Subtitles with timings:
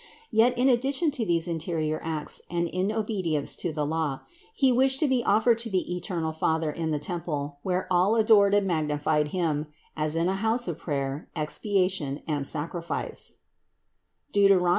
[0.31, 4.99] Yet, in addition to these interior acts and in obedience to the law, He wished
[5.01, 9.27] to be offered to the eternal Father in the temple where all adored and magnified
[9.27, 13.41] Him, as in a house of prayer, expiation and sacrifice
[14.31, 14.49] (Deut.